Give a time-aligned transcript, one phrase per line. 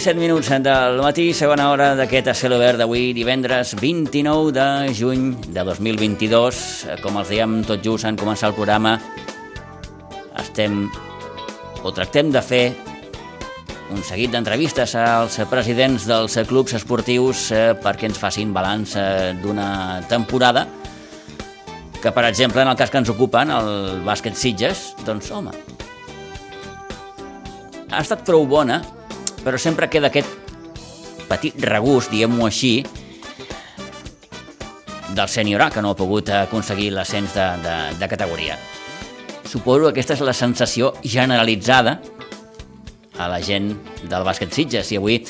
[0.00, 4.94] I 7 minuts del matí, segona hora d'aquest a cel obert d'avui, divendres 29 de
[4.96, 6.60] juny de 2022.
[7.02, 8.94] Com els dèiem tot just en començar el programa,
[10.40, 10.86] estem
[11.84, 12.62] o tractem de fer
[13.92, 20.00] un seguit d'entrevistes als presidents dels clubs esportius eh, perquè ens facin balanç eh, d'una
[20.08, 20.62] temporada
[22.00, 25.52] que, per exemple, en el cas que ens ocupen, el bàsquet Sitges, doncs, home,
[27.90, 28.80] ha estat prou bona,
[29.44, 30.28] però sempre queda aquest
[31.30, 32.80] petit regust, diguem-ho així,
[35.14, 38.56] del sènior A, que no ha pogut aconseguir l'ascens de, de, de categoria.
[39.50, 41.98] Suposo que aquesta és la sensació generalitzada
[43.20, 43.72] a la gent
[44.08, 45.20] del bàsquet Sitges, i avui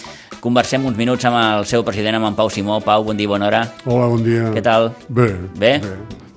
[0.41, 2.79] conversem uns minuts amb el seu president, amb en Pau Simó.
[2.85, 3.63] Pau, bon dia, bona hora.
[3.85, 4.51] Hola, bon dia.
[4.55, 4.91] Què tal?
[5.09, 5.33] Bé.
[5.59, 5.75] Bé?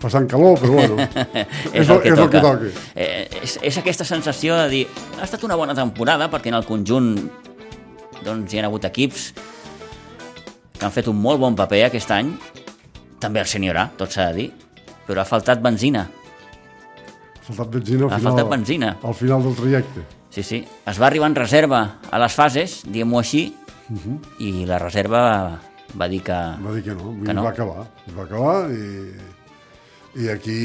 [0.03, 0.97] Passant calor, però bueno.
[1.77, 2.23] és, el que és toca.
[2.25, 2.71] el que toca.
[2.95, 4.83] Eh, és, és aquesta sensació de dir,
[5.19, 7.13] ha estat una bona temporada, perquè en el conjunt
[8.25, 9.33] doncs, hi ha hagut equips
[10.77, 12.33] que han fet un molt bon paper aquest any,
[13.19, 14.49] també el sènior A, tot s'ha de dir,
[15.07, 16.07] però ha faltat benzina.
[17.37, 18.97] Ha faltat benzina al Ha final, faltat benzina.
[19.03, 20.03] al final del trajecte.
[20.33, 20.63] Sí, sí.
[20.89, 23.53] Es va arribar en reserva a les fases, diguem-ho així,
[23.89, 24.17] Mhm.
[24.39, 25.59] i la reserva
[25.99, 26.31] va dir que...
[26.33, 27.43] Va dir que no, Que no?
[27.43, 27.85] va acabar.
[28.07, 29.11] Es va acabar i,
[30.23, 30.55] i, aquí,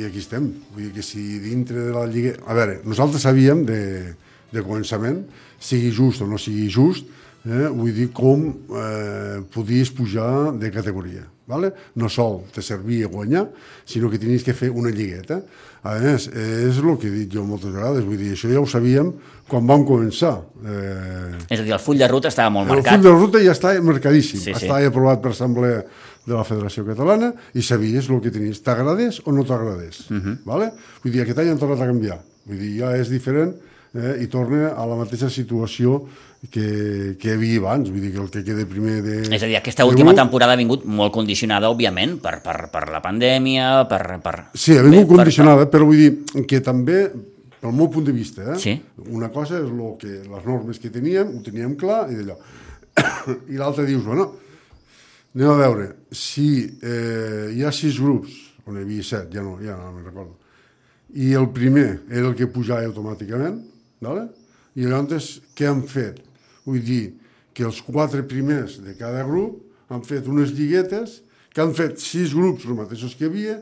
[0.00, 0.46] i aquí estem.
[0.72, 2.36] Vull dir que si dintre de la Lliga...
[2.46, 4.14] A veure, nosaltres sabíem de,
[4.52, 5.24] de començament,
[5.60, 7.06] sigui just o no sigui just,
[7.46, 11.24] eh, vull dir com eh, podies pujar de categoria.
[11.48, 11.70] Vale?
[11.96, 13.46] No sol te servia guanyar,
[13.88, 15.40] sinó que tenies que fer una lligueta.
[15.82, 18.66] A més, és el que he dit jo moltes vegades, vull dir, això ja ho
[18.68, 19.14] sabíem
[19.48, 20.42] quan vam començar.
[20.60, 22.92] Eh, És a dir, el full de ruta estava molt el marcat.
[22.98, 24.40] full de ruta ja està marcadíssim.
[24.42, 24.66] Sí, sí.
[24.66, 25.84] Estava aprovat per Assemblea
[26.26, 28.60] de la Federació Catalana i sabies el que tenies.
[28.62, 30.02] T'agradés o no t'agradés.
[30.10, 30.20] Uh Mhm.
[30.28, 30.38] -huh.
[30.44, 30.72] vale?
[31.02, 32.20] Vull dir, aquest any han tornat a canviar.
[32.44, 33.54] Vull dir, ja és diferent
[33.94, 36.02] eh, i torna a la mateixa situació
[36.50, 37.88] que, que hi havia abans.
[37.90, 39.16] Vull dir, que el que queda primer de...
[39.34, 43.00] És a dir, aquesta última temporada ha vingut molt condicionada, òbviament, per, per, per la
[43.04, 44.02] pandèmia, per...
[44.24, 44.36] per...
[44.54, 47.00] Sí, ha vingut Bé, per- condicionada, però vull dir que també,
[47.58, 48.76] pel meu punt de vista, eh, Sí.
[49.10, 52.36] una cosa és lo que, les normes que teníem, ho teníem clar, i d'allò.
[53.54, 54.28] I l'altra dius, bueno,
[55.34, 56.46] anem a veure, si
[56.82, 58.30] eh, hi ha sis grups,
[58.68, 60.36] on hi havia set, ja no, ja no me'n recordo,
[61.18, 63.58] i el primer era el que pujava automàticament,
[64.00, 64.28] ¿vale?
[64.78, 66.20] i llavors què han fet?
[66.66, 67.04] Vull dir
[67.56, 71.22] que els quatre primers de cada grup han fet unes lliguetes
[71.54, 73.56] que han fet sis grups els mateixos que hi havia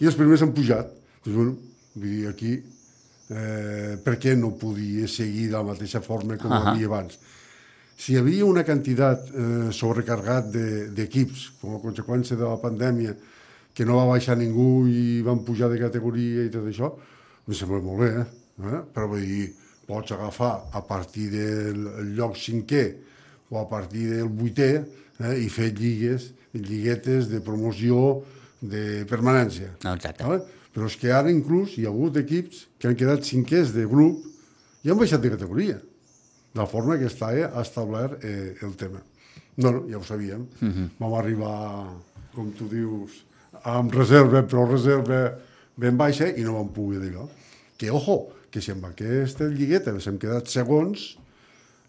[0.00, 0.88] i els primers han pujat.
[1.22, 1.54] Doncs, bueno,
[1.94, 2.56] vull dir, aquí
[3.30, 6.56] eh, per què no podia seguir de la mateixa forma com uh.
[6.56, 6.72] -huh.
[6.72, 7.18] havia abans?
[7.96, 12.60] Si hi havia una quantitat eh, sobrecarregat de- d'equips de, com a conseqüència de la
[12.60, 13.16] pandèmia
[13.72, 16.92] que no va baixar ningú i van pujar de categoria i tot això,
[17.46, 18.26] em sembla molt bé, eh?
[18.64, 18.82] eh?
[18.92, 19.54] però vull dir,
[19.86, 22.84] pots agafar a partir del lloc cinquè
[23.50, 25.36] o a partir del vuitè eh?
[25.38, 28.22] i fer lligues, lliguetes de promoció
[28.60, 29.72] de permanència.
[29.84, 30.26] No, exacte.
[30.26, 30.42] Vale?
[30.76, 34.24] Però és que ara inclús hi ha hagut equips que han quedat cinquers de grup
[34.84, 39.00] i han baixat de categoria, de la forma que està eh, establert eh, el tema.
[39.56, 40.46] No, no, ja ho sabíem.
[40.60, 40.88] Uh -huh.
[40.98, 41.96] Vam arribar,
[42.34, 43.24] com tu dius,
[43.64, 45.38] amb reserva, però reserva
[45.76, 47.28] ben baixa i no vam poder d'allò.
[47.76, 51.10] Que, ojo, que si amb aquesta lligueta hem quedat segons,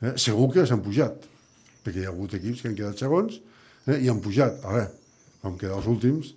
[0.01, 1.23] eh, segur que s'han pujat,
[1.85, 3.37] perquè hi ha hagut equips que han quedat segons
[3.87, 4.59] eh, i han pujat.
[4.67, 4.89] Ara,
[5.45, 6.33] vam quedar els últims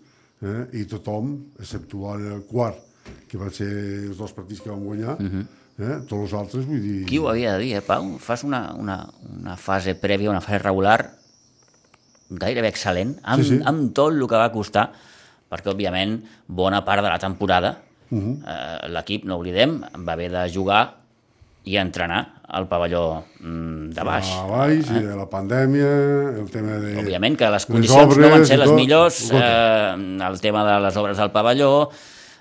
[0.47, 2.79] eh, i tothom, exceptuant el quart,
[3.27, 5.45] que van ser els dos partits que van guanyar, uh -huh.
[5.81, 7.05] eh, tots els altres, vull dir...
[7.11, 8.19] Qui ho havia de dir, eh, Pau?
[8.19, 11.17] Fas una, una, una fase prèvia, una fase regular
[12.31, 13.63] gairebé excel·lent, amb, Sí, sí.
[13.65, 14.93] amb tot el que va costar,
[15.51, 18.37] perquè, òbviament, bona part de la temporada, uh -huh.
[18.47, 21.01] eh, l'equip, no oblidem, va haver de jugar
[21.65, 24.31] i entrenar al pavelló mm, de baix.
[24.35, 25.91] A baix, i de la pandèmia,
[26.41, 26.97] el tema de...
[26.99, 29.95] Òbviament que les condicions no van obres ser les millors, eh,
[30.29, 31.91] el tema de les obres del pavelló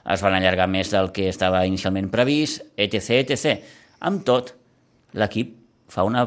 [0.10, 3.60] es van allargar més del que estava inicialment previst, etc, etc.
[4.00, 4.54] Amb tot,
[5.14, 5.56] l'equip
[5.90, 6.26] fa una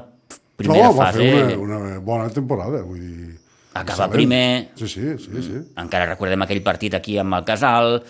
[0.56, 1.23] primera no, va fase...
[1.25, 3.39] fer una, una bona temporada, vull dir...
[3.75, 4.69] Acaba primer.
[4.77, 5.59] Sí, sí, sí, sí.
[5.81, 8.03] Encara recordem aquell partit aquí amb el Casal,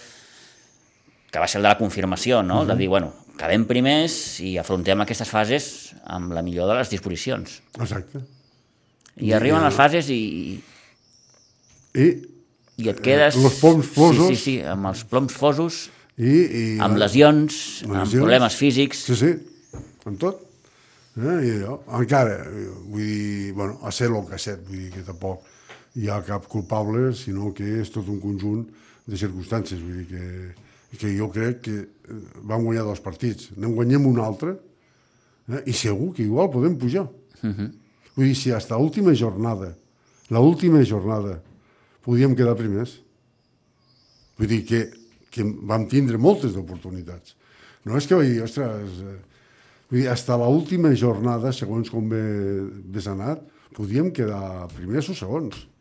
[1.33, 2.61] que va ser el de la confirmació, no?
[2.61, 2.73] Uh -huh.
[2.73, 7.63] De dir, bueno, acabem primers i afrontem aquestes fases amb la millor de les disposicions.
[7.81, 8.21] Exacte.
[9.17, 10.61] I arriben les fases i,
[11.95, 12.07] I,
[12.77, 13.37] i et quedes...
[13.37, 14.29] Eh, los ploms fosos.
[14.29, 18.17] Sí, sí, sí, amb els ploms fosos, i, i amb lesions, amb lesions.
[18.17, 19.05] problemes físics.
[19.09, 19.33] Sí, sí,
[20.05, 20.41] amb tot.
[21.21, 21.39] Eh?
[21.49, 25.05] I allò, encara, eh, vull dir, bueno, a ser el que set, vull dir que
[25.09, 25.49] tampoc
[26.01, 28.65] hi ha cap culpable, sinó que és tot un conjunt
[29.05, 30.55] de circumstàncies, vull dir que,
[30.99, 34.57] que jo crec que eh, vam guanyar dos partits, n'en guanyem un altre,
[35.49, 35.63] eh?
[35.67, 37.09] i segur que igual podem pujar.
[37.43, 37.71] Uh -huh.
[38.15, 39.77] Vull dir, si hasta l'última jornada,
[40.31, 41.43] l'última jornada,
[42.03, 43.01] podíem quedar primers.
[44.39, 44.91] Vull dir que,
[45.31, 47.37] que vam tindre moltes oportunitats.
[47.85, 49.19] No és que vaig dir, ostres, eh,
[49.89, 52.23] vull dir, hasta l'última jornada, segons com ve,
[52.85, 53.43] ves anat,
[53.75, 55.72] podíem quedar primers o segons.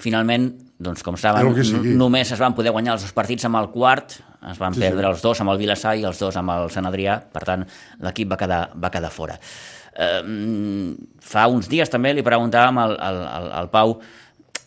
[0.00, 0.48] Finalment,
[0.82, 1.52] doncs, com saben,
[1.98, 4.16] només es van poder guanyar els dos partits amb el quart,
[4.50, 4.88] es van Sí, sí, sí.
[4.88, 7.66] perdre els dos amb el Vilassar i els dos amb el Sant Adrià, per tant,
[8.00, 9.36] l'equip va, quedar, va quedar fora.
[9.92, 13.98] Eh, fa uns dies també li preguntàvem al, al, al, al Pau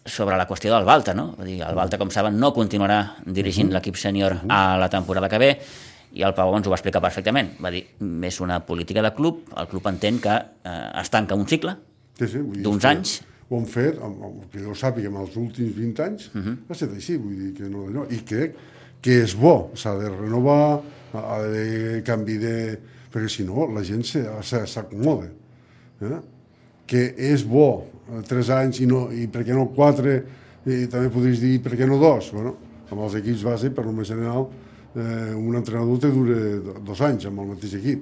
[0.05, 1.31] sobre la qüestió del Balta, no?
[1.39, 5.41] Vull dir, el Balta, com saben, no continuarà dirigint l'equip sènior a la temporada que
[5.41, 5.51] ve,
[6.15, 7.55] i el Pau ens ho va explicar perfectament.
[7.59, 7.81] Va dir,
[8.29, 11.75] és una política de club, el club entén que eh, es tanca un cicle,
[12.15, 13.17] Sí, sí, D'uns és que anys?
[13.49, 16.55] Ho han fet, amb, amb, que jo sàpiga, amb els últims 20 anys, uh -huh.
[16.69, 18.05] ha estat així, vull dir que no, no.
[18.09, 18.55] I crec
[19.01, 20.81] que és bo, s'ha de renovar,
[21.13, 22.79] ha de canvi de...
[23.13, 25.29] perquè si no la gent s'acomoda.
[26.01, 26.19] Eh?
[26.85, 30.23] Que és bo, eh, 3 anys i, no, i per què no 4,
[30.65, 32.31] i també podries dir per què no 2.
[32.33, 32.55] Bueno,
[32.91, 34.49] amb els equips base, per només general,
[34.95, 38.01] eh, un entrenador te dura do- dos anys amb el mateix equip.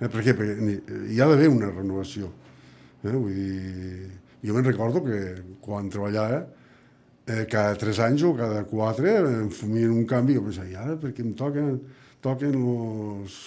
[0.00, 0.34] Eh, per què?
[0.34, 2.28] Perquè hi ha d'haver una renovació.
[3.04, 3.12] Eh?
[3.12, 4.10] Vull dir,
[4.44, 5.18] jo me'n recordo que
[5.64, 6.44] quan treballava,
[7.26, 10.96] eh, cada tres anys o cada quatre em fumien un canvi, jo pensava, i ara
[11.00, 11.78] perquè em toquen,
[12.20, 13.38] toquen los,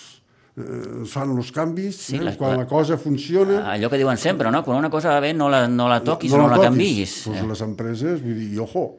[0.58, 2.24] eh, fan els canvis, Sí, eh?
[2.24, 3.62] les- quan la cosa funciona...
[3.72, 4.64] allò que diuen sempre, no?
[4.64, 6.70] Quan una cosa va bé no la, no la toquis no, no la, toquis.
[6.70, 7.24] canvis.
[7.28, 8.98] Pues les empreses, vull dir, i ojo,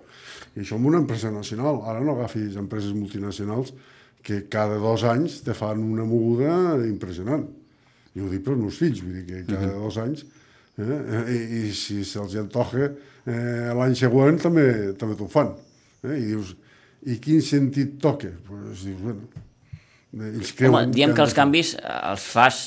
[0.54, 3.74] i això amb una empresa nacional, ara no agafis empreses multinacionals
[4.22, 7.46] que cada dos anys te fan una moguda impressionant.
[8.14, 9.84] I ho dic pels meus fills, vull dir que cada uh -huh.
[9.84, 10.24] dos anys,
[10.78, 11.38] eh, i,
[11.68, 12.88] i si se'ls antoja
[13.26, 15.52] eh, l'any següent també, també t'ho fan.
[16.04, 16.16] Eh?
[16.16, 16.54] I dius,
[17.08, 18.30] i quin sentit toca?
[18.48, 19.26] Pues dius, bueno,
[20.14, 22.62] eh, ells creuen Home, diem que han els canvis eh, els fas,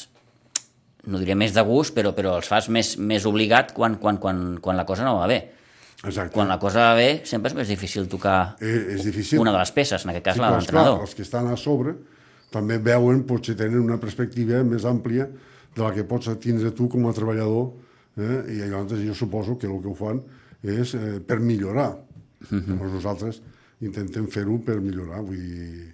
[1.07, 4.43] no diria més de gust, però, però els fas més, més obligat quan, quan, quan,
[4.61, 5.39] quan la cosa no va bé.
[6.01, 6.33] Exacte.
[6.33, 9.39] Quan la cosa va bé, sempre és més difícil tocar Eh, és difícil.
[9.39, 11.01] una de les peces, en aquest cas Sí, la de l'entrenador.
[11.05, 11.93] els que estan a sobre
[12.51, 15.27] també veuen, potser tenen una perspectiva més àmplia
[15.75, 17.69] de la que pots tindre tu com a treballador
[18.17, 18.41] eh?
[18.51, 20.21] i llavors jo suposo que el que ho fan
[20.63, 21.95] és eh, per millorar.
[22.49, 22.67] Uh -huh.
[22.67, 23.41] Llavors nosaltres
[23.81, 25.21] intentem fer-ho per millorar.
[25.21, 25.93] Vull dir,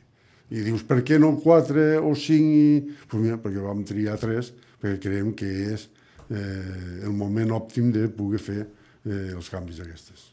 [0.50, 2.32] I dius, per què no 4 o 5?
[2.32, 2.96] I...
[3.08, 5.90] Pues mira, perquè vam triar 3, perquè creiem que és
[6.32, 10.32] eh, el moment òptim de poder fer eh, els canvis aquestes.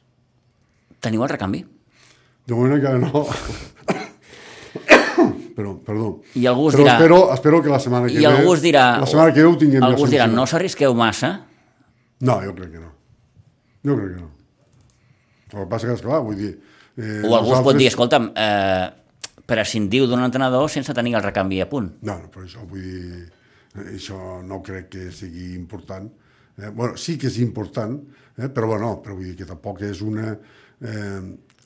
[1.00, 1.64] Teniu el recanvi?
[2.46, 3.26] De moment encara no.
[5.56, 6.20] però, perdó.
[6.36, 8.26] I algú us però dirà- Espero, espero que la setmana que I ve...
[8.26, 9.00] algú us dirà...
[9.00, 11.40] La setmana que ve ho tinguem Algú us dirà, no s'arrisqueu massa,
[12.24, 12.90] No, jo crec que no.
[13.84, 14.30] Jo crec que no.
[15.54, 16.52] El que passa que, esclar, vull dir...
[16.96, 18.88] Eh, o algú us pot nosaltres- dir, escolta'm, eh,
[19.46, 21.90] prescindiu d'un entrenador sense tenir el recanvi a punt.
[22.02, 23.24] No, no, però això vull dir...
[23.90, 24.16] Això
[24.46, 26.06] no crec que sigui important.
[26.56, 27.96] Eh, bueno, sí que és important,
[28.38, 30.32] eh, però bueno, però vull dir que tampoc és una...
[30.80, 31.20] Eh,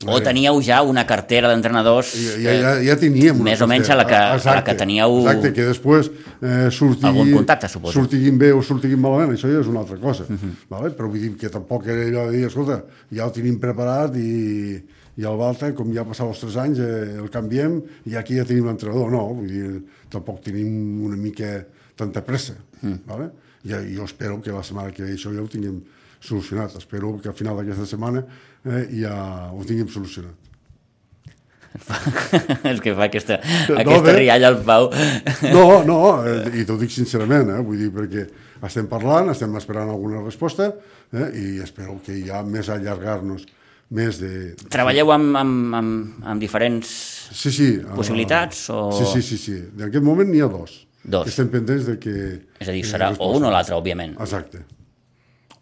[0.06, 3.96] O teníeu ja una cartera d'entrenadors ja, ja, ja, teníem una més o menys a
[3.98, 5.16] la que, a la que teníeu...
[5.24, 6.06] exacte, que després
[6.40, 7.96] eh, surti, Algun contacte, suposo.
[7.98, 10.34] surtiguin bé o surtiguin malament, això ja és una altra cosa Mhm.
[10.36, 10.54] uh -huh.
[10.70, 10.90] vale?
[10.94, 14.76] però vull dir que tampoc era allò de dir, escolta, ja ho tenim preparat i,
[15.16, 18.36] i el Balta, com ja ha passat els 3 anys eh, el canviem i aquí
[18.36, 21.64] ja tenim l'entrenador no, vull dir, tampoc tenim una mica
[21.96, 22.92] tanta pressa Mhm.
[22.92, 23.00] mm.
[23.06, 23.30] vale?
[23.64, 25.82] I, jo espero que la setmana que ve això ja ho tinguem
[26.20, 28.24] solucionat espero que al final d'aquesta setmana
[28.66, 29.14] eh, ja
[29.52, 30.34] ho tinguem solucionat
[32.72, 33.36] és que fa aquesta,
[33.68, 34.14] No, aquesta bé.
[34.16, 34.88] rialla al Pau.
[35.54, 38.24] No, no, eh, i t'ho dic sincerament, eh, vull dir, perquè
[38.66, 40.70] estem parlant, estem esperant alguna resposta
[41.12, 43.44] eh, i espero que ja més allargar-nos
[43.94, 44.30] més de...
[44.72, 46.90] Treballeu amb, amb, amb, amb diferents...
[47.32, 47.68] Sí, sí.
[47.78, 49.56] eh, possibilitats o- Sí, sí, sí, sí.
[49.78, 50.80] En aquest moment n'hi ha dos.
[51.08, 51.28] Dos.
[51.30, 52.16] Estem pendents de que...
[52.58, 54.16] És a dir, eh, serà o un o l'altre, òbviament.
[54.20, 54.64] Exacte.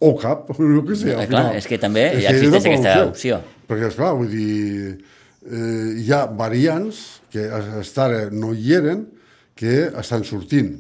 [0.00, 1.57] O cap, jo què sé, Eh, al clar, final.
[1.61, 3.38] és que també És ja que existeix aquesta opció.
[3.69, 4.99] Perquè, esclar, vull dir,
[5.47, 9.07] eh, hi ha variants que ara no hi eren
[9.57, 10.75] que estan sortint,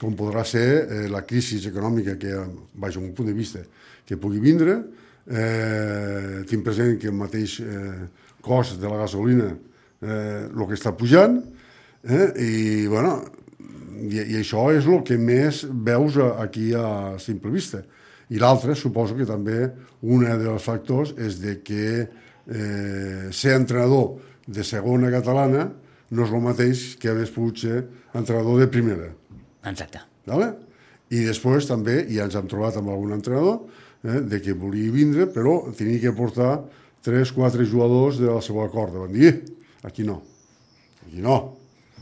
[0.00, 2.34] com podrà ser eh, la crisi econòmica que,
[2.74, 3.62] vaja, un punt de vista,
[4.06, 4.80] que pugui vindre.
[5.30, 8.08] Eh, tinc present que el mateix eh,
[8.42, 9.52] cost de la gasolina
[10.02, 11.40] eh, el que està pujant,
[12.02, 12.24] Eh?
[12.42, 13.12] I, bueno,
[14.10, 17.78] i, i això és el que més veus aquí a simple vista.
[18.32, 19.66] I l'altre, suposo que també
[20.08, 25.68] un dels factors és de que eh, ser entrenador de segona catalana
[26.12, 27.82] no és el mateix que haver pogut ser
[28.16, 29.10] entrenador de primera.
[29.68, 30.02] Exacte.
[30.28, 30.52] Vale?
[31.12, 33.66] I després també ja ens hem trobat amb algun entrenador
[34.04, 36.62] eh, de que volia vindre, però tenia que portar
[37.04, 39.02] 3-4 jugadors de la seva corda.
[39.04, 39.40] Van dir, "Eh,
[39.82, 40.22] aquí no,
[41.06, 41.58] aquí no.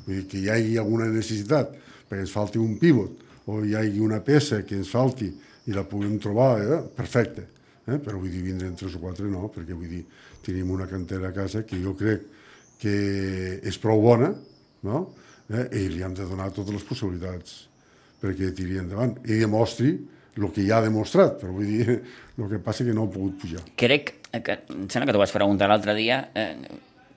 [0.06, 1.74] Vull dir que hi hagi alguna necessitat
[2.08, 5.32] perquè ens falti un pivot o hi hagi una peça que ens falti
[5.70, 6.82] i la puguem trobar, eh?
[6.96, 7.46] perfecte.
[7.86, 7.96] Eh?
[8.02, 10.04] Però vull dir, vindre en 3 o 4 no, perquè vull dir,
[10.44, 12.26] tenim una cantera a casa que jo crec
[12.80, 12.94] que
[13.66, 14.30] és prou bona,
[14.86, 15.02] no?
[15.50, 15.66] Eh?
[15.80, 17.56] i li hem de donar totes les possibilitats
[18.20, 19.96] perquè tiri endavant i demostri
[20.40, 21.96] el que ja ha demostrat, però vull dir,
[22.38, 23.64] el que passa que no ha pogut pujar.
[23.80, 26.54] Crec que, em sembla que t'ho vaig preguntar l'altre dia, eh,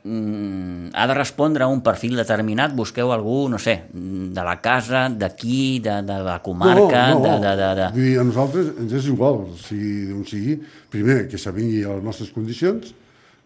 [0.04, 5.08] mm, ha de respondre a un perfil determinat, busqueu algú, no sé, de la casa,
[5.10, 7.90] d'aquí, de, de la comarca, no, no, de, de, de, de...
[7.98, 10.58] Vull dir, a nosaltres ens és igual, sigui, d'on sigui,
[10.94, 12.94] primer que s'avingui a les nostres condicions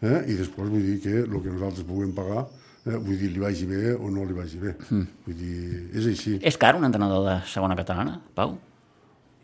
[0.01, 0.21] eh?
[0.27, 2.95] i després vull dir que el que nosaltres puguem pagar eh?
[2.95, 4.77] vull dir, li vagi bé o no li vagi bé.
[4.89, 5.05] Mm.
[5.27, 6.39] Vull dir, és així.
[6.41, 8.57] És car un entrenador de segona catalana, Pau?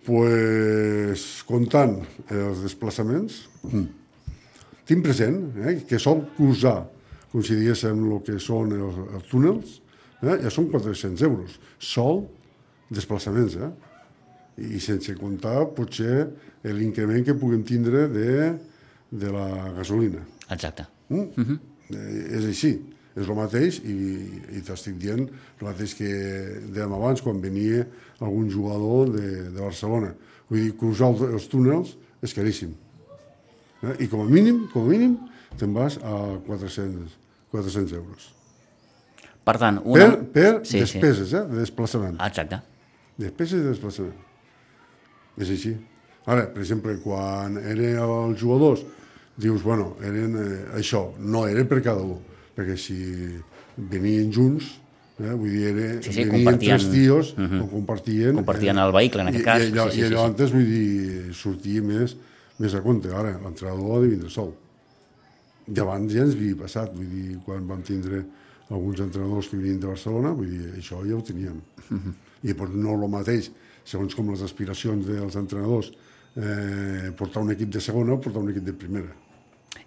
[0.05, 1.97] pues, comptant
[2.31, 3.85] els desplaçaments, mm.
[4.89, 6.81] tinc present eh, que sol cruzar,
[7.41, 9.79] si diguéssim el que són els, els túnels,
[10.21, 11.57] eh, ja són 400 euros.
[11.81, 12.27] Sol
[12.93, 13.71] desplaçaments, eh?
[14.61, 16.27] I sense comptar, potser,
[16.63, 18.33] l'increment que puguem tindre de,
[19.09, 19.47] de la
[19.79, 20.21] gasolina.
[20.53, 20.85] Exacte.
[21.09, 21.29] Mm?
[21.35, 21.59] Mm -hmm.
[21.95, 22.71] eh, és així,
[23.15, 23.95] és el mateix i,
[24.57, 26.09] i t'estic dient el mateix que
[26.73, 27.85] dèiem abans quan venia
[28.19, 30.13] algun jugador de, de Barcelona.
[30.49, 32.73] Vull dir, cruzar els, els túnels és caríssim.
[33.83, 33.95] Eh?
[34.05, 35.17] I com a mínim, com a mínim,
[35.59, 37.17] te'n vas a 400,
[37.53, 38.31] 400 euros.
[39.43, 40.05] Per tant, una...
[40.09, 41.35] Per, per sí, despeses, sí.
[41.37, 41.45] eh?
[41.49, 42.17] de desplaçament.
[42.23, 42.61] Exacte.
[43.19, 44.15] Despeses de desplaçament.
[45.37, 45.73] És així.
[46.25, 48.85] Ara, per exemple, quan eren els jugadors,
[49.35, 52.21] dius, bueno, eren eh, això, no era per cada un,
[52.55, 52.95] perquè si
[53.75, 54.69] venien junts,
[55.19, 57.51] eh, vull dir, era, Sí, sí, venien tres tios, uh Mhm.
[57.59, 57.63] -huh.
[57.65, 58.35] o compartien...
[58.39, 59.61] Compartien el vehicle, en aquest i, cas.
[59.63, 60.29] I allò, Sí, sí, i allò sí, sí.
[60.31, 62.15] antes, vull dir, sortia més,
[62.59, 63.09] més a compte.
[63.11, 64.53] Ara, l'entrenador ha de vindre sol.
[65.67, 68.23] I abans ja ens havia passat, vull dir, quan vam tindre
[68.69, 71.61] alguns entrenadors que venien de Barcelona, vull dir, això ja ho teníem.
[71.89, 71.99] Uh Mhm.
[72.09, 72.49] -huh.
[72.49, 73.51] I doncs no el mateix,
[73.85, 75.91] segons com les aspiracions dels entrenadors,
[76.35, 79.13] eh, portar un equip de segona o portar un equip de primera.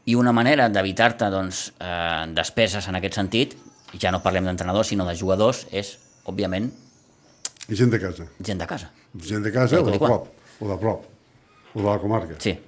[0.06, 3.56] I una manera d'evitar-te doncs, eh, despeses en aquest sentit,
[3.98, 6.70] ja no parlem d'entrenadors, sinó de jugadors, és, òbviament,
[7.68, 8.26] I gent de casa.
[8.40, 8.90] gent de casa.
[9.20, 10.28] Gent de casa o de prop,
[10.60, 11.04] o de prop,
[11.74, 12.34] o de la comarca.
[12.38, 12.58] Sí.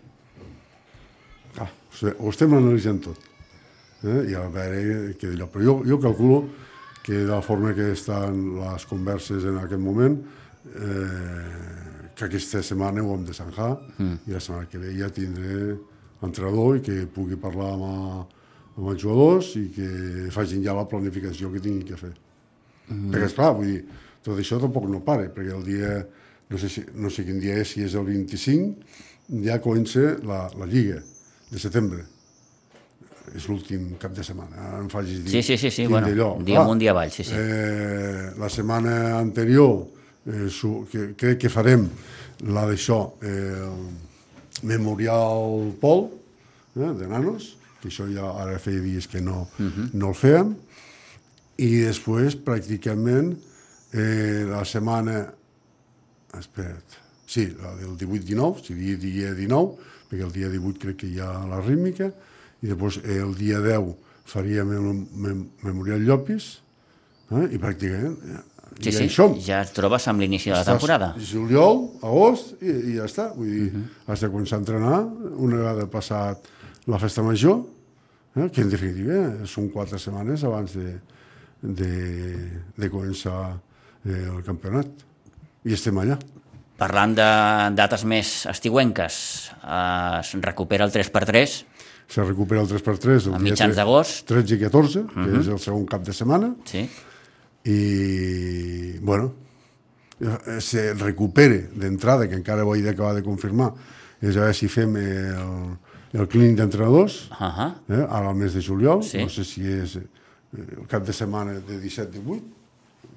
[1.89, 3.29] O sigui, ho estem analitzant tot.
[4.05, 4.31] Eh?
[4.31, 5.49] I a veure què d'allò.
[5.53, 6.43] Però jo, jo calculo
[7.03, 10.19] que de la forma que estan les converses en aquest moment,
[10.77, 14.29] eh, que aquesta setmana ho hem de zanjar mm.
[14.29, 15.79] i la setmana que ve ja tindré
[16.27, 18.35] entrenador i que pugui parlar amb,
[18.75, 19.89] amb els jugadors i que
[20.35, 22.13] facin ja la planificació que tinguin que fer.
[22.89, 23.13] Mm.
[23.13, 23.83] Perquè, esclar, vull dir,
[24.27, 25.95] tot això tampoc no pare, perquè el dia,
[26.51, 28.91] no sé, si, no sé quin dia és, si és el 25,
[29.45, 31.01] ja comença la, la Lliga
[31.51, 32.05] de setembre.
[33.37, 35.35] És l'últim cap de setmana, ara em facis dir.
[35.37, 36.31] Sí, sí, sí, sí, bueno, d'allò.
[36.45, 37.37] dia amunt, dia avall, sí, sí.
[37.37, 39.83] Eh, la setmana anterior,
[40.27, 41.85] eh, su, que, crec que farem
[42.49, 43.69] la d'això, eh,
[44.63, 46.09] Memorial Pol,
[46.77, 49.65] eh, de nanos, que això ja ara feia dies que no, uh.
[49.65, 49.91] -huh.
[49.93, 50.55] no el fèiem,
[51.59, 53.37] i després pràcticament
[53.93, 55.27] eh, la setmana
[56.39, 59.77] espera't, sí, la del 18-19 si dia, dia 19
[60.09, 62.11] perquè el dia 18 crec que hi ha la rítmica
[62.63, 63.93] i després eh, el dia 10
[64.29, 64.89] faríem el
[65.25, 66.59] mem Memorial Llopis
[67.31, 68.45] eh, i pràcticament ja,
[68.79, 71.09] Sí, ja sí, hi som ja et trobes amb l'inici de la Estàs temporada.
[71.19, 73.31] Juliol, agost, i, i ja està.
[73.35, 74.13] Vull dir, uh -huh.
[74.13, 74.99] has de començar a entrenar
[75.37, 76.47] una vegada passat
[76.87, 77.65] la festa major,
[78.37, 81.01] eh, que en definitiva són quatre setmanes abans de,
[81.63, 81.93] de,
[82.77, 83.59] de començar
[84.05, 84.87] eh, el campionat.
[85.65, 86.19] I estem allà.
[86.79, 87.25] Parlant de
[87.75, 89.15] dates més estiuenques,
[89.65, 91.65] eh, es recupera el 3x3,
[92.09, 94.23] Se recupera el 3x3 el A mitjans d'agost.
[94.31, 95.41] 13 i 14, que uh -huh.
[95.41, 96.89] és el segon cap de setmana, sí?
[97.65, 99.35] i, bueno,
[100.59, 103.73] se recupere d'entrada, que encara ho he d'acabar de confirmar,
[104.23, 105.77] és a veure si fem el,
[106.15, 107.75] el clínic d'entrenadors, Uh -huh.
[107.89, 109.19] eh, ara al mes de juliol, Sí.
[109.19, 110.03] no sé si és eh,
[110.81, 112.43] el cap de setmana de 17-18,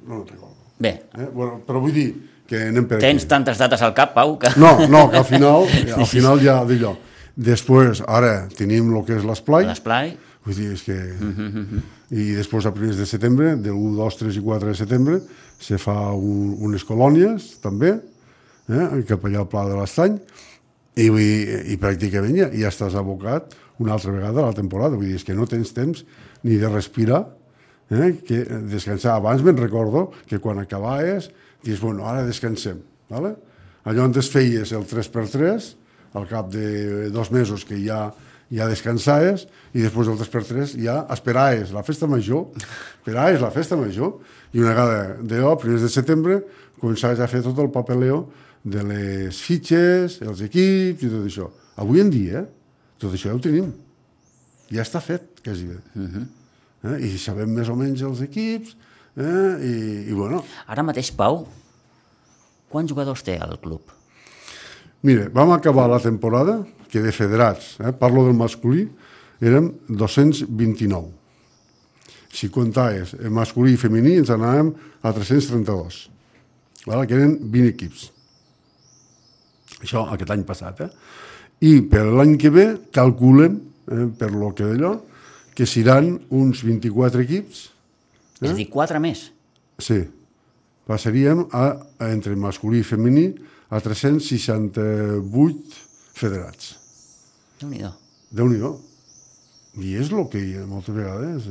[0.08, 0.56] no ho recordo.
[0.80, 1.30] Bé, Eh?
[1.34, 2.16] Bueno, però vull dir
[2.52, 3.32] que anem per tens aquí.
[3.32, 4.52] tantes dates al cap, Pau, que...
[4.60, 6.98] No, no, que al final, al final ja d'allò.
[7.32, 10.14] Després, ara tenim el que és l'esplai, L'esplai,
[10.46, 10.96] Vull dir, és que...
[12.12, 15.20] I després, a primers de setembre, del 1, 2, 3 i 4 de setembre,
[15.62, 17.94] se fa un, unes colònies, també,
[18.68, 20.18] eh, cap allà al Pla de l'Estany,
[20.98, 24.98] i, vull dir, i pràcticament ja, ja estàs abocat una altra vegada a la temporada.
[24.98, 26.04] Vull dir, és que no tens temps
[26.44, 27.22] ni de respirar,
[27.94, 28.42] eh, que
[28.74, 29.16] descansar.
[29.16, 31.30] Abans me'n recordo que quan acabaves,
[31.64, 32.82] dius, bueno, ara descansem.
[33.10, 33.36] ¿vale?
[33.84, 35.72] Allò antes feies el 3x3,
[36.14, 38.10] al cap de dos mesos que ja
[38.52, 42.50] ja descansaves i després del 3x3 ja esperaves la festa major,
[43.00, 44.18] esperaves la festa major
[44.52, 46.42] i una vegada d'allò, primers de setembre,
[46.82, 48.26] començaves a fer tot el papeleo
[48.64, 51.48] de les fitxes, els equips i tot això.
[51.82, 52.44] Avui en dia,
[53.02, 53.72] tot això ja ho tenim.
[54.72, 55.80] Ja està fet, quasi bé.
[55.96, 56.26] Uh -huh.
[56.92, 57.08] eh?
[57.08, 58.76] I sabem més o menys els equips,
[59.18, 59.56] eh?
[59.62, 59.74] I,
[60.12, 60.44] i bueno...
[60.68, 61.44] Ara mateix, Pau,
[62.72, 63.94] quants jugadors té el club?
[65.08, 66.60] Mira, vam acabar la temporada,
[66.92, 67.94] que de federats, eh?
[67.96, 68.86] parlo del masculí,
[69.42, 71.10] érem 229.
[72.32, 74.72] Si comptaves masculí i femení, ens anàvem
[75.04, 76.06] a 332.
[76.86, 77.08] Vale?
[77.08, 78.06] Que eren 20 equips.
[79.82, 80.92] Això aquest any passat, eh?
[81.62, 83.60] I per l'any que ve calculem,
[83.92, 84.96] eh, per lo que d'allò,
[85.54, 87.70] que seran uns 24 equips.
[88.42, 88.46] Eh?
[88.48, 89.32] És a dir, 4 més.
[89.82, 90.00] Sí.
[90.90, 93.36] Passaríem a, a entre masculí i femení
[93.72, 95.22] a 368
[96.18, 96.76] federats.
[97.62, 97.92] Déu-n'hi-do.
[98.34, 98.72] Déu-n'hi-do.
[99.80, 101.48] I és el que moltes vegades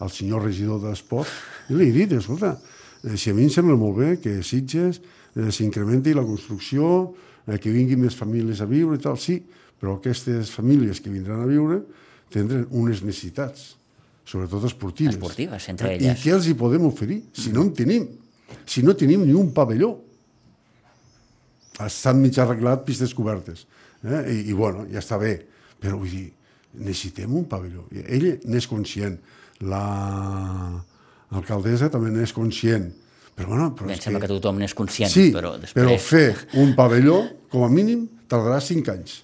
[0.00, 1.28] el senyor regidor d'Esport,
[1.76, 2.56] li he dit, escolta,
[3.04, 5.00] eh, si a mi em sembla molt bé que Sitges
[5.36, 7.14] eh, s'incrementi la construcció,
[7.46, 9.42] eh, que vinguin més famílies a viure i tal, sí,
[9.80, 11.82] però aquestes famílies que vindran a viure
[12.32, 13.76] tindran unes necessitats,
[14.30, 15.16] sobretot esportives.
[15.16, 16.22] Esportives, entre I elles.
[16.22, 18.06] què els hi podem oferir si no en tenim?
[18.66, 19.96] Si no tenim ni un pavelló.
[21.80, 23.64] Estan mig arreglat pistes cobertes.
[24.04, 24.20] Eh?
[24.20, 25.34] I, I, bueno, ja està bé.
[25.80, 26.26] Però vull dir,
[26.78, 27.86] necessitem un pavelló.
[27.96, 29.16] I Ell n'és conscient.
[29.64, 29.82] La
[31.36, 32.90] alcaldessa també n'és conscient.
[33.34, 35.78] Però, bueno, però Bé, em sembla que tothom n'és conscient, sí, però després...
[35.78, 39.22] però fer un pavelló, com a mínim, tardarà cinc anys.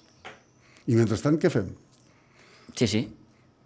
[0.89, 1.67] I mentrestant, què fem?
[2.73, 3.01] Sí, sí.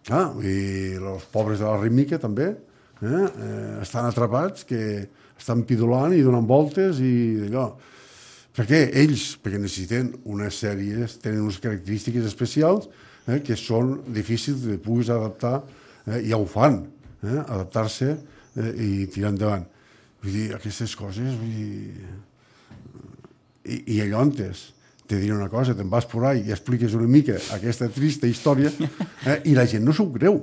[0.10, 2.48] Ah, i els pobres de la rítmica també
[3.02, 3.06] eh?
[3.06, 7.68] Eh, estan atrapats, que estan pidolant i donant voltes i d'allò.
[8.56, 12.90] Perquè ells, perquè necessiten unes sèries, tenen unes característiques especials
[13.28, 15.62] eh, que són difícils de puguis adaptar,
[16.08, 16.82] eh, i ja ho fan,
[17.24, 19.66] eh, adaptar-se eh, i tirar endavant.
[20.22, 22.12] Vull dir, aquestes coses, vull dir...
[23.62, 24.72] I, i allò antes,
[25.12, 28.72] te diré una cosa, te'n vas por ahí i expliques una mica aquesta trista història
[29.28, 30.40] eh, i la gent no s'ho creu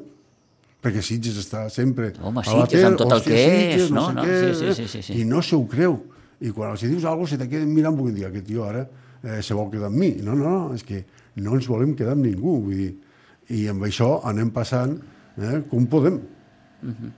[0.84, 3.94] perquè Sitges està sempre Home, a la Sitges, amb tele, tot el que Sitges, és,
[3.94, 4.04] no?
[4.06, 5.96] sé No, què, sí, sí, sí, sí, i no s'ho creu.
[6.38, 8.84] I quan els dius alguna cosa se te queden mirant perquè dir, aquest tio ara
[8.84, 10.12] eh, se vol quedar amb mi.
[10.22, 11.00] No, no, no, és que
[11.42, 12.92] no ens volem quedar amb ningú vull dir,
[13.56, 14.94] i amb això anem passant
[15.34, 16.20] eh, com podem.
[16.84, 17.16] Mhm.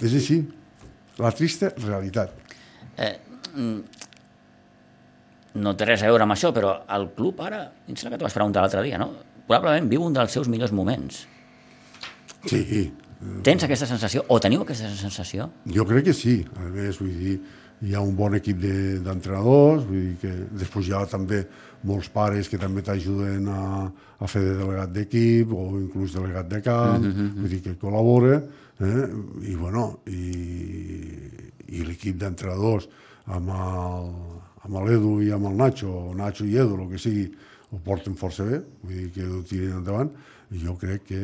[0.00, 0.40] és així
[1.20, 2.32] la trista realitat.
[2.96, 3.12] Eh,
[3.54, 3.99] mm,
[5.54, 8.28] no té res a veure amb això, però el club ara, em sembla que t'ho
[8.28, 9.10] vas preguntar l'altre dia, no?
[9.46, 11.26] Probablement viu un dels seus millors moments.
[12.46, 12.92] sí,
[13.44, 15.50] Tens aquesta sensació, o teniu aquesta sensació?
[15.68, 16.38] Jo crec que sí.
[16.56, 17.34] A més, vull dir,
[17.84, 21.42] hi ha un bon equip de- d'entrenadors, vull dir que després hi ha també
[21.84, 26.62] molts pares que també t'ajuden a, a fer de delegat d'equip o inclús delegat de
[26.62, 27.34] camp, mm -hmm.
[27.40, 28.42] vull dir que col·labora,
[28.80, 29.08] eh?
[29.48, 30.24] i bueno, i,
[31.68, 32.88] i l'equip d'entrenadors
[33.26, 34.10] amb el,
[34.66, 37.26] amb l'Edu i amb el Nacho, o Nacho i Edu, el que sigui,
[37.70, 40.10] ho porten força bé, vull dir que ho tiren endavant,
[40.50, 41.22] i jo crec que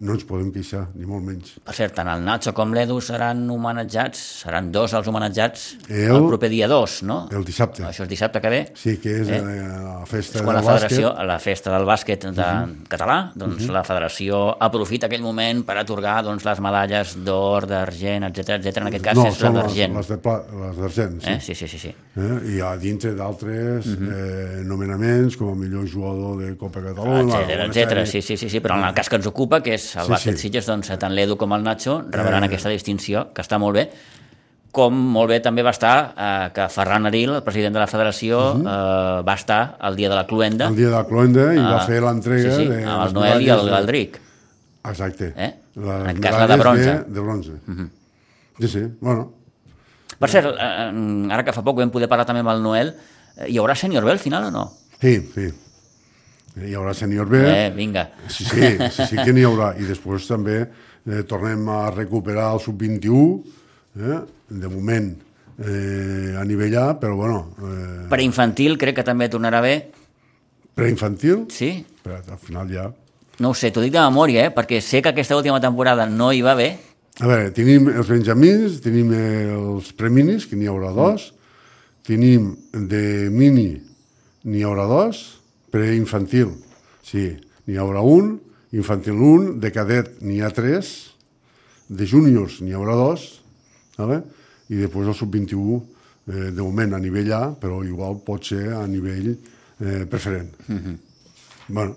[0.00, 1.52] no ens podem queixar, ni molt menys.
[1.64, 6.26] Per cert, tant el Nacho com l'Edu seran homenatjats, seran dos els homenatjats El- el
[6.26, 7.28] proper dia 2, no?
[7.30, 7.84] El dissabte.
[7.84, 8.60] Això és dissabte que ve.
[8.74, 9.36] Sí, que és Eh?
[9.36, 9.68] eh?
[9.84, 10.88] la festa És quan la del bàsquet.
[10.88, 12.48] federació, a la festa del bàsquet de
[12.88, 18.56] català, doncs la federació aprofita aquell moment per atorgar doncs, les medalles d'or, d'argent, etc
[18.58, 18.76] etc.
[18.78, 19.94] En aquest cas no, és la d'argent.
[19.94, 20.08] les
[20.78, 21.30] d'argent, sí.
[21.30, 21.38] Eh?
[21.40, 21.94] Sí, sí, sí, sí.
[22.16, 22.56] Eh?
[22.56, 27.38] I a dintre d'altres eh, nomenaments com a millor jugador de Copa Catalunya.
[27.42, 28.06] etcètera, etcètera.
[28.06, 30.12] Sí, sí, sí, sí, però en el cas que ens ocupa, que és el Sí,
[30.12, 30.48] bàsquet sí.
[30.48, 32.46] Sitges, doncs tant l'Edu com el Nacho rebran Eh.
[32.50, 33.90] aquesta distinció, que està molt bé,
[34.72, 38.38] com molt bé també va estar eh, que Ferran Aril, el president de la federació,
[38.56, 41.82] eh, va estar el dia de la Cluenda, El dia de la Cloenda i va
[41.82, 42.84] Ah, fer l'entrega sí, sí, de...
[42.84, 44.20] amb el Noel i el medalles de- Galdric.
[44.84, 45.32] Exacte.
[45.36, 45.50] Eh?
[45.76, 46.94] Les En cas de bronze.
[46.94, 47.52] De, de bronze.
[48.60, 49.32] Sí, sí, bueno.
[50.18, 50.56] Per cert, eh,
[50.90, 52.94] eh, ara que fa poc vam poder parlar també amb el Noel,
[53.36, 54.64] eh, hi haurà Senior B al final o no?
[55.00, 55.48] Sí, sí.
[56.60, 57.40] Hi haurà sènior B.
[57.48, 58.10] Eh, vinga.
[58.28, 58.60] Sí, sí,
[58.92, 59.72] sí, sí que n'hi haurà.
[59.80, 63.22] I després també eh, tornem a recuperar el sub-21,
[63.96, 64.18] eh?
[64.52, 65.08] de moment
[65.64, 69.76] eh, a nivell A, però bueno, eh, Preinfantil crec que també tornarà bé,
[70.76, 71.74] preinfantil, sí?
[72.04, 72.90] però al final ja...
[73.40, 74.54] No ho sé, t'ho dic de memòria, eh?
[74.54, 76.70] perquè sé que aquesta última temporada no hi va bé.
[77.20, 81.30] A veure, tenim els benjamins, tenim els preminis, que n'hi haurà dos,
[82.06, 83.70] tenim de mini,
[84.44, 85.24] n'hi haurà dos,
[85.72, 86.52] preinfantil,
[87.04, 87.30] sí,
[87.66, 88.36] n'hi haurà un,
[88.76, 90.92] infantil un, de cadet n'hi ha tres,
[91.88, 93.26] de júniors n'hi haurà dos,
[93.98, 94.22] vale?
[94.72, 98.84] i després el sub-21 eh, de moment a nivell A, però igual pot ser a
[98.88, 100.52] nivell eh, preferent.
[100.68, 100.96] Mm -hmm.
[101.68, 101.96] bueno,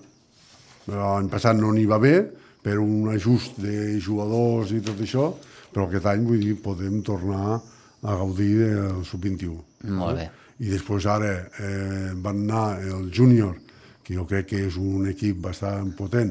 [0.88, 2.18] l'any passat no n'hi va bé,
[2.66, 5.30] per un ajust de jugadors i tot això,
[5.72, 7.60] però aquest any, vull dir, podem tornar
[8.02, 9.60] a gaudir del sub-21.
[9.94, 10.30] Molt bé.
[10.60, 13.58] I després ara eh, van anar el júnior,
[14.06, 16.30] que jo crec que és un equip bastant potent,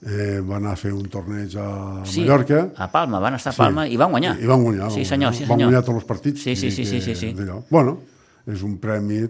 [0.00, 1.66] eh, van a fer un torneig a
[2.08, 2.70] Sí, Mallorca.
[2.76, 4.38] a Palma, van estar a Palma i van guanyar.
[4.40, 4.88] I, i van guanyar.
[4.90, 5.68] Sí, van senyor, sí, Van senyor.
[5.70, 6.42] guanyar tots els partits.
[6.42, 7.32] Sí, sí, sí, sí, que sí, sí.
[7.36, 7.60] d'allò.
[7.70, 7.98] Bueno,
[8.48, 9.20] és un premi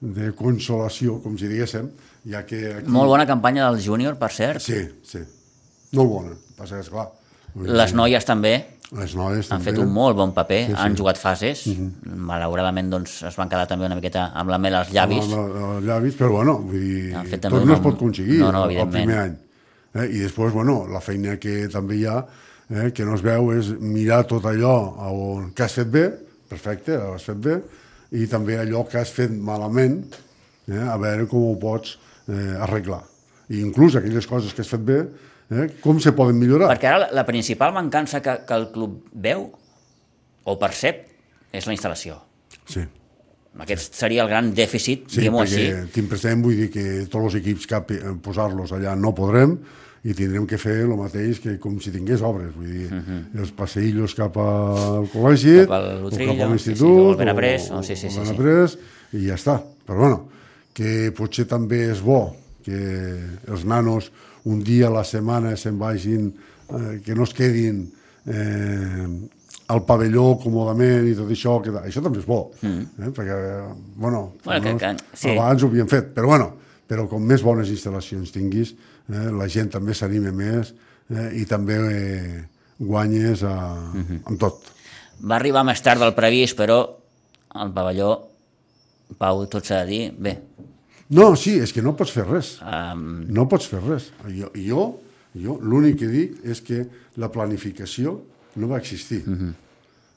[0.00, 1.90] de consolació, com si diguéssim,
[2.30, 2.88] ja que aquí...
[2.90, 4.60] Molt bona campanya del júnior, per cert.
[4.64, 5.20] Sí, sí.
[5.92, 6.34] Molt bona.
[6.56, 7.06] Passa que, esclar...
[7.10, 7.25] dir,
[7.56, 8.54] Les noies també
[8.92, 9.70] Les noies han també.
[9.70, 10.78] fet un molt bon paper, Sí, sí.
[10.78, 11.64] han jugat fases,
[12.04, 15.24] malauradament doncs, es van quedar també una miqueta amb la mel als llavis.
[15.24, 18.52] Amb els llavis, però bueno, vull dir, Han fet tot no es pot aconseguir No,
[18.52, 19.36] no, el- primer any.
[19.96, 20.06] Eh?
[20.12, 22.24] I després, bueno, la feina que també hi ha,
[22.70, 24.76] eh, que no es veu, és mirar tot allò
[25.10, 26.10] on, que has fet bé,
[26.48, 27.60] perfecte, ho has fet bé,
[28.12, 30.04] i també allò que has fet malament,
[30.68, 31.96] eh, a veure com ho pots
[32.28, 33.02] eh, arreglar.
[33.48, 35.06] I inclús aquelles coses que has fet bé,
[35.50, 36.68] eh, com se poden millorar.
[36.74, 39.48] Perquè ara la, la principal mancança que, que el club veu
[40.46, 41.04] o percep
[41.52, 42.18] és la instal·lació.
[42.68, 42.82] Sí.
[43.62, 45.90] Aquest seria el gran dèficit, Sí, diguem-ho perquè així.
[45.94, 49.54] tinc present, vull dir que tots els equips cap eh, posar-los allà no podrem
[50.06, 52.90] i tindrem que fer el mateix que com si tingués obres, vull dir,
[53.40, 57.16] els passeillos cap al col·legi, Cap al o cap a sí, l'institut, sí, o al
[57.18, 58.78] Benaprés, o- sí, sí, o sí, sí.
[59.16, 59.56] I ja està.
[59.86, 60.20] Però bueno,
[60.76, 62.20] que potser també és bo
[62.66, 62.80] que
[63.46, 64.10] els nanos
[64.50, 66.32] un dia a la setmana se'n vagin,
[66.68, 67.84] eh, que no es quedin
[68.26, 69.06] eh,
[69.70, 73.10] al pavelló còmodament i tot això, que, això també és bo, eh?
[73.14, 73.36] perquè,
[73.96, 74.44] bueno, Mm.
[74.44, 75.30] Bueno, que- que- sí.
[75.36, 76.52] abans ho havien fet, però bueno,
[76.88, 78.74] però com més bones instal·lacions tinguis,
[79.10, 80.74] eh, la gent també s'anima més
[81.10, 82.44] eh, i també eh,
[82.78, 84.20] guanyes a, Mhm.
[84.26, 84.62] amb tot.
[85.22, 86.80] Va arribar més tard del previst, però
[87.62, 88.28] el pavelló,
[89.18, 90.32] Pau, tot s'ha de dir, bé,
[91.10, 92.56] No, sí, és que no pots fer res.
[92.66, 94.08] um, No pots fer res.
[94.26, 94.86] Jo, jo,
[95.38, 96.80] jo l'únic que dic és que
[97.22, 98.16] la planificació
[98.56, 99.22] no va existir.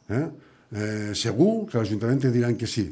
[0.10, 0.26] eh?
[0.72, 2.88] Eh, segur que l'Ajuntament te diran que sí,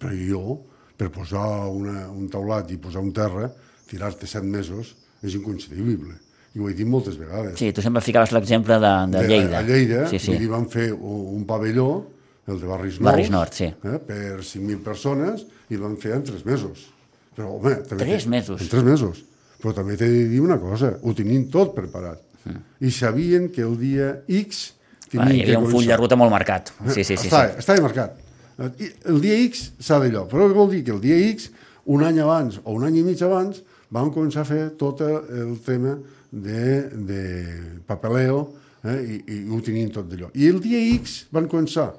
[0.00, 0.58] però jo,
[0.96, 3.50] per posar una, un taulat i posar un terra,
[3.90, 6.14] tirar-te set mesos és inconcebible.
[6.54, 7.58] I ho he dit moltes vegades.
[7.58, 9.58] sí, tu sempre ficaves l'exemple de, de Lleida.
[9.58, 10.46] A Lleida, sí, sí, sí.
[10.46, 12.06] van fer un, un pavelló,
[12.46, 13.64] el de Barris Nous, Barris Nord, sí.
[13.64, 16.90] eh, per 5.000 persones, i el van fer en 3 mesos.
[17.34, 18.62] Però, home, també Tres mesos?
[18.62, 19.24] En 3 mesos.
[19.62, 22.22] Però també t'he de dir una cosa, ho tenien tot preparat.
[22.84, 24.64] I sabien que el dia X
[25.14, 26.74] Va, tenien hi havia un full de ruta molt marcat.
[26.90, 27.16] Sí, sí, sí.
[27.16, 27.30] sí.
[27.30, 28.18] Estava, estava marcat.
[28.78, 31.48] I El dia X s'ha d'allò, però vol dir que el dia X,
[31.90, 33.62] un any abans o un any i mig abans,
[33.94, 35.96] van començar a fer tot el, tema
[36.30, 37.22] de, de
[37.86, 38.44] papeleo
[38.84, 40.30] eh, i, i ho tenien tot d'allò.
[40.34, 41.92] I el dia X van començar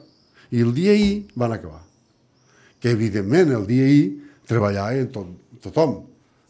[0.51, 1.81] i el dia Y van acabar.
[2.79, 3.87] Que evidentment el dia
[4.45, 5.29] Y treballava tot,
[5.63, 5.95] tothom,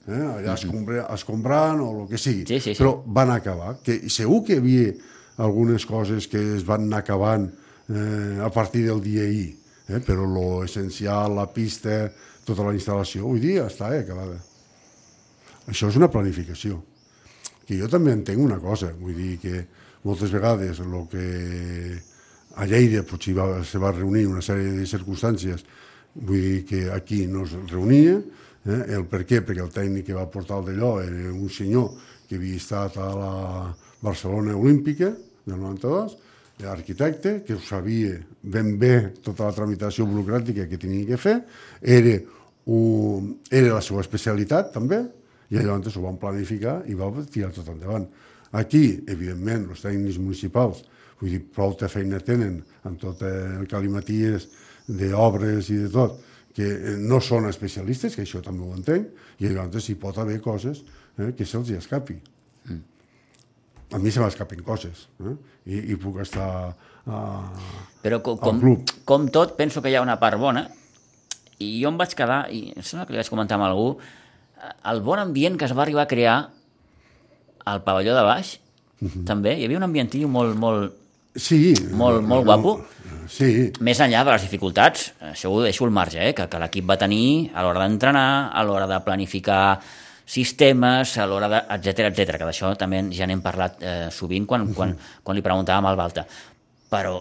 [0.09, 0.19] eh?
[0.19, 2.79] allà escombra, escombrant o el que sigui, Sí, sí, sí.
[2.81, 3.77] però van acabar.
[3.83, 4.89] Que segur que hi havia
[5.37, 7.47] algunes coses que es van anar acabant
[7.89, 9.45] eh, a partir del dia I,
[9.87, 10.01] eh?
[10.03, 12.11] però lo essencial, la pista,
[12.45, 14.37] tota la instal·lació, avui dia està eh, acabada.
[15.71, 16.81] Això és una planificació.
[17.65, 19.63] Que jo també entenc una cosa, vull dir que
[20.05, 21.29] moltes vegades el que
[22.55, 25.65] a Lleida potser va, se va reunir una sèrie de circumstàncies,
[26.15, 28.17] vull dir que aquí no es reunia,
[28.65, 28.81] eh?
[28.95, 29.41] el per què?
[29.45, 31.91] Perquè el tècnic que va portar el d'allò era un senyor
[32.27, 33.33] que havia estat a la
[34.01, 35.11] Barcelona Olímpica
[35.45, 36.17] del 92,
[36.63, 41.35] arquitecte, que ho sabia ben bé tota la tramitació burocràtica que tenia que fer,
[41.81, 42.15] era,
[42.71, 45.03] un, era la seva especialitat també,
[45.51, 48.07] i llavors ho van planificar i va tirar tot endavant.
[48.55, 50.85] Aquí, evidentment, els tècnics municipals,
[51.19, 54.47] vull dir, prou feina tenen amb tot el calimaties
[54.87, 56.19] d'obres i de tot,
[56.55, 59.07] que eh, no són especialistes, que això també ho entenc,
[59.39, 60.83] i llavors hi pot haver coses
[61.19, 62.17] eh, que se'ls hi escapi.
[63.93, 65.35] A mi se m'escapen coses, eh?
[65.69, 66.73] I, i puc estar...
[67.05, 67.45] Uh,
[68.01, 68.89] Però com, al com, club.
[69.05, 70.63] com tot, penso que hi ha una part bona,
[71.61, 73.85] i jo em vaig quedar, i em sembla que li vaig comentar amb algú,
[74.89, 76.37] el bon ambient que es va arribar a crear
[77.69, 78.55] al pavelló de baix,
[79.01, 79.25] Mhm.
[79.27, 80.93] també, hi havia un ambientillo molt, molt,
[81.35, 81.73] sí.
[81.91, 82.77] Molt- molt guapo.
[83.31, 86.33] Sí, més enllà de les dificultats, això ho deixo al marge, eh?
[86.37, 89.79] que, que l'equip va tenir a l'hora d'entrenar, a l'hora de planificar
[90.25, 91.61] sistemes, a l'hora de...
[91.77, 95.89] etc etc que d'això també ja n'hem parlat eh, sovint quan, quan, quan li preguntàvem
[95.89, 96.25] al Balta.
[96.89, 97.19] Però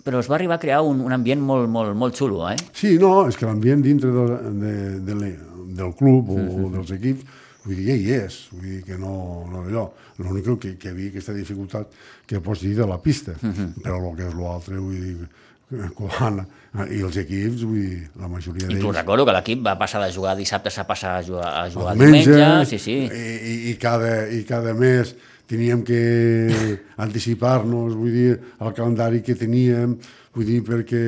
[0.00, 2.56] però es va arribar a crear un, un ambient molt, molt, molt xulo, eh?
[2.72, 4.24] Sí, no, és que l'ambient dintre de,
[4.62, 5.30] de, de,
[5.76, 6.70] del club o uh -huh.
[6.72, 7.24] dels equips,
[7.64, 9.12] vull dir, ja hi és, vull dir que no,
[9.50, 9.86] no allò.
[10.20, 11.92] L'únic que, que hi havia aquesta dificultat
[12.28, 13.70] que pots dir de la pista, uh -huh.
[13.82, 15.28] però el que és l'altre, vull dir,
[15.94, 16.40] quan,
[16.90, 18.78] i els equips, vull dir, la majoria d'ells...
[18.78, 21.94] Inclús recordo que l'equip va passar de jugar dissabte a passar a jugar, a jugar
[21.94, 22.96] diumenge, diumenge, sí, sí.
[23.06, 25.14] I, i, cada, i cada mes
[25.50, 26.00] teníem que
[27.06, 29.96] anticipar-nos, vull dir, al calendari que teníem,
[30.34, 31.04] vull dir, perquè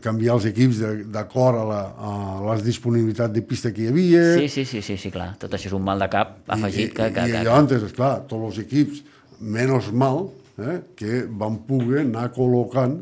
[0.00, 0.78] canviar els equips
[1.12, 2.12] d'acord a, la, a
[2.48, 4.22] les disponibilitats de pista que hi havia.
[4.38, 5.34] Sí, sí, sí, sí, sí clar.
[5.40, 6.88] Tot això és un mal de cap afegit.
[6.88, 9.02] I, que, que, i, que, i llavors, esclar, tots els equips,
[9.40, 12.96] menys mal, eh, que van poder anar col·locant...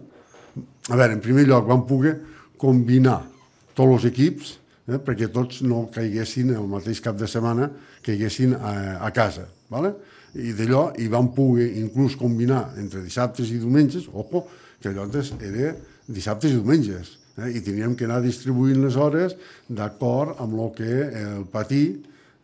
[0.85, 2.18] A veure, en primer lloc, van poder
[2.61, 3.23] combinar
[3.75, 4.51] tots els equips
[4.90, 7.70] eh, perquè tots no caiguessin el mateix cap de setmana,
[8.05, 8.75] caiguessin a,
[9.07, 9.47] a casa.
[9.70, 9.94] ¿vale?
[10.35, 14.44] I d'allò hi van poder inclús combinar entre dissabtes i diumenges, ojo,
[14.83, 15.73] que allò antes era
[16.06, 17.50] dissabtes i diumenges, eh?
[17.56, 19.36] i teníem que anar distribuint les hores
[19.68, 20.90] d'acord amb el que
[21.22, 21.84] el patí,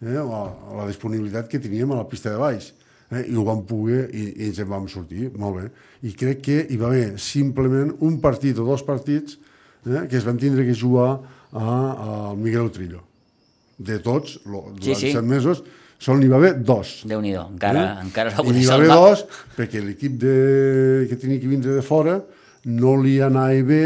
[0.03, 0.19] eh?
[0.19, 0.45] la,
[0.81, 2.71] la disponibilitat que teníem a la pista de baix.
[3.11, 3.27] Eh?
[3.33, 5.67] I ho vam poder i, i ens en vam sortir, molt bé.
[6.07, 9.37] I crec que hi va haver simplement un partit o dos partits
[9.87, 10.07] eh?
[10.09, 11.19] que es van tindre que jugar
[11.53, 13.05] a, a Miguel Trillo.
[13.81, 15.13] De tots, lo, durant sí, sí.
[15.17, 15.63] set mesos,
[16.01, 17.03] Sol n'hi va haver dos.
[17.05, 18.05] déu nhi encara, eh?
[18.07, 18.57] encara poder salvar.
[18.57, 20.37] N'hi va haver dos, perquè l'equip de...
[21.11, 22.15] que tenia que vindre de fora
[22.65, 23.83] no li anava bé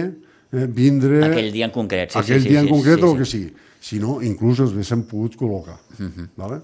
[0.52, 1.22] eh, vindre...
[1.24, 3.28] Aquell dia en concret, sí, aquell sí, dia sí, en concret sí, o el que
[3.28, 3.50] sigui.
[3.84, 5.78] Si no, inclús els haguéssim pogut col·locar.
[5.98, 6.12] Uh Mhm.
[6.16, 6.28] -huh.
[6.36, 6.60] vale?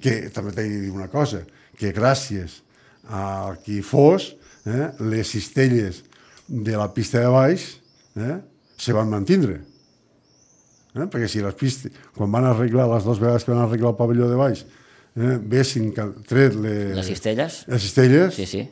[0.00, 1.44] Que també t'he de dir una cosa,
[1.76, 2.62] que gràcies
[3.08, 6.04] a qui fos, eh, les cistelles
[6.46, 7.80] de la pista de baix
[8.16, 8.36] eh,
[8.76, 9.60] se van mantindre
[10.94, 11.06] Eh?
[11.06, 14.28] Perquè si les pistes, quan van arreglar, les dues vegades que van arreglar el pavelló
[14.28, 14.64] de baix,
[15.16, 16.96] eh, vessin que tret les...
[16.96, 17.60] Les cistelles?
[17.68, 18.34] Les cistelles.
[18.34, 18.64] Sí, sí.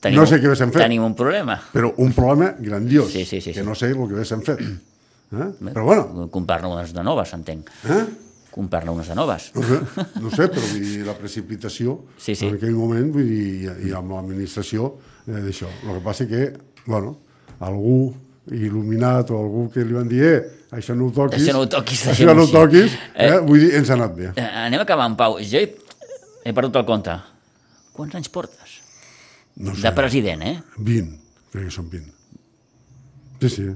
[0.00, 0.82] Tenim, no sé què haguéssim fet.
[0.84, 1.56] Tenim un problema.
[1.72, 3.66] Però un problema grandiós, Sí, sí, sí, que sí.
[3.66, 4.60] no sé el que haguéssim fet.
[4.62, 5.48] Eh?
[5.74, 7.68] Però bueno, Comprar-ne unes de noves, entenc.
[7.90, 8.04] eh?
[8.54, 9.50] Comprar-ne unes de noves.
[9.54, 9.80] no sé,
[10.22, 12.46] no sé, però vull dir, la precipitació Sí, sí.
[12.46, 14.92] en aquell moment, vull dir, i, i amb l'administració
[15.26, 15.68] eh, d'això.
[15.84, 16.44] El que passa que,
[16.86, 17.16] bueno,
[17.60, 18.14] algú
[18.48, 20.38] il·luminat o algú que li van dir eh,
[20.78, 23.28] això no ho toquis, Això no ho toquis, això no ho toquis, així.
[23.34, 24.30] eh, vull dir, ens ha anat bé.
[24.36, 25.36] Eh, anem acabant, Pau.
[25.42, 25.68] Jo he,
[26.46, 27.14] he perdut el compte.
[27.98, 28.78] Quants anys portes?
[29.58, 30.56] No sé, De president, eh?
[30.78, 31.16] 20,
[31.52, 32.12] crec que són 20.
[33.42, 33.66] Sí, sí.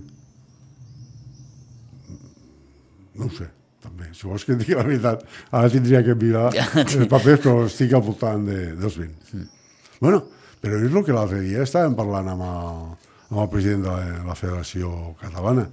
[3.19, 3.49] No ho sé,
[3.83, 4.09] també.
[4.17, 7.95] Si vols que et digui la veritat, ara tindria que mirar els papers, però estic
[7.99, 9.35] al voltant de, dels 20.
[9.37, 9.49] Mm.
[10.01, 10.23] Bueno,
[10.63, 12.83] però és el que l'altre dia estàvem parlant amb el,
[13.33, 15.67] amb el president de la, la Federació Catalana,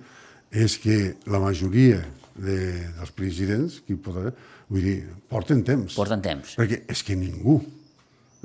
[0.49, 2.01] és que la majoria
[2.33, 2.59] de,
[2.97, 4.17] dels presidents, que pot
[4.69, 5.93] vull dir, porten temps.
[5.97, 6.55] Porten temps.
[6.57, 7.59] Perquè és que ningú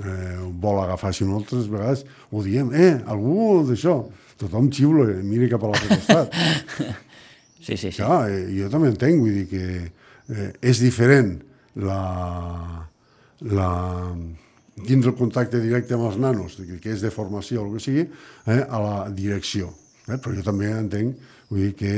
[0.02, 4.00] eh, vol agafar, si no altres vegades ho diem, eh, algú d'això,
[4.40, 6.26] tothom xiula, mira cap a l'altre costat.
[7.64, 8.02] Sí, sí, sí.
[8.02, 11.30] Clar, eh, jo també entenc, vull dir que eh, és diferent
[11.80, 12.00] la,
[13.48, 13.68] la,
[14.84, 17.80] dins el contacte directe amb els nanos, que, que és de formació o el que
[17.86, 18.04] sigui,
[18.52, 19.70] eh, a la direcció.
[20.04, 20.18] Eh?
[20.18, 21.94] Però jo també entenc, vull dir que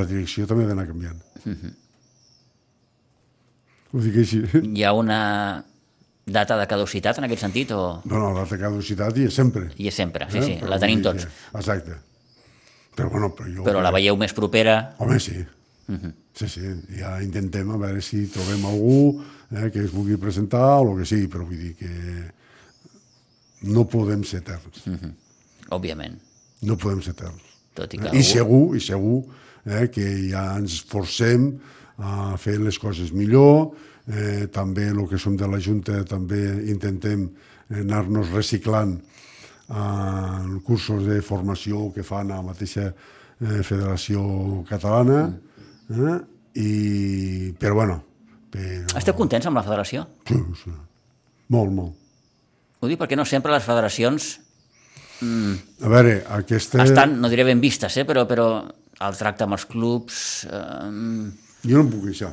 [0.00, 1.20] la direcció també ha d'anar canviant.
[3.92, 4.40] Ho dic així.
[4.64, 5.20] Hi ha una
[6.26, 9.70] data de caducitat en aquest sentit o No, no, la caducitat hi és sempre.
[9.76, 10.26] hi és sempre?
[10.30, 11.26] Sí, sí, Però la tenim tots.
[11.54, 11.96] Exacte.
[12.96, 13.64] Però, bueno, però jo...
[13.64, 14.94] Però la veieu més propera?
[14.98, 15.38] Home, sí.
[16.34, 16.60] Sí, sí,
[17.00, 21.06] ja intentem a veure si trobem algú eh, que es vulgui presentar o el que
[21.08, 21.90] sigui, però vull dir que
[23.62, 24.84] no podem ser eterns.
[25.74, 26.16] Òbviament.
[26.62, 27.42] No podem ser eterns.
[27.74, 29.18] Tot i que I algú- segur, i segur
[29.66, 31.50] eh, que ja ens forcem
[31.98, 33.72] a fer les coses millor,
[34.10, 36.42] eh, també el que som de la Junta també
[36.72, 38.98] intentem eh, anar-nos reciclant
[39.70, 45.22] en cursos de formació que fan a la mateixa eh, Federació Catalana,
[45.94, 46.18] eh,
[46.58, 48.00] i, però bueno,
[48.50, 50.08] però, Esteu contents amb la federació?
[50.26, 50.74] sí, sí.
[51.54, 51.94] molt, molt.
[52.80, 54.38] Ho dic perquè no sempre les federacions
[55.20, 56.80] A veure, aquesta...
[56.80, 60.20] estan, no diré ben vistes, eh, però, però el tracte amb els clubs...
[60.48, 60.86] Eh,
[61.60, 62.32] Jo no em puc queixar.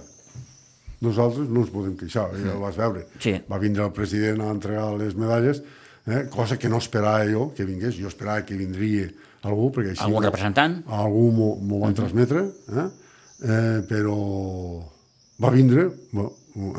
[1.05, 3.03] Nosaltres no ens podem queixar, ja ho vas veure.
[3.21, 3.35] Sí.
[3.49, 5.61] Va vindre el president a entregar les medalles,
[6.07, 7.99] eh, cosa que no esperava jo que vingués.
[7.99, 9.11] Jo esperava que vindria
[9.45, 10.03] algú, perquè així...
[10.07, 10.79] Algun representant?
[10.89, 12.87] Algú m'ho van transmetre, eh?
[13.37, 14.17] Eh, però
[15.43, 16.31] va vindre, bueno,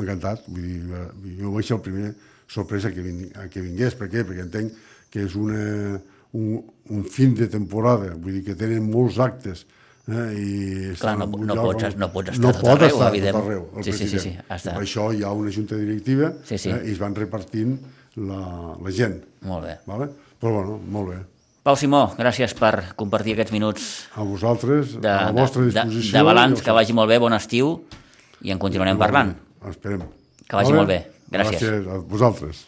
[0.03, 1.03] encantat, vull dir,
[1.39, 2.13] jo vaig ser el primer
[2.51, 3.95] sorpresa que, vin, que vingués.
[3.95, 4.25] Per què?
[4.27, 4.75] Perquè entenc
[5.13, 6.01] que és una,
[6.35, 9.63] un, un fin de temporada, vull dir que tenen molts actes
[10.09, 12.89] eh, i Clar, està no- no lloc pots- no pots estar no tot pot arreu,
[12.97, 13.37] estar evident.
[13.37, 14.41] tot arreu, el Sí, sí, sí, president.
[14.41, 16.71] sí, has de- I per això hi ha una junta directiva Sí, sí.
[16.71, 17.79] Eh, i es van repartint
[18.17, 19.23] la, la gent.
[19.43, 19.79] Molt bé.
[19.87, 20.09] Vale?
[20.41, 21.17] Però bueno, molt bé.
[21.63, 26.13] Pau Simó, gràcies per compartir aquests minuts A vosaltres, de, a la vostra disposició.
[26.13, 27.85] de, de balanç, que vagi molt bé, bon estiu,
[28.41, 29.35] i en continuarem parlant.
[29.69, 30.03] Esperem.
[30.49, 31.11] Que vagi molt bé.
[31.31, 31.61] Gràcies.
[31.61, 32.65] Gràcies a vosaltres.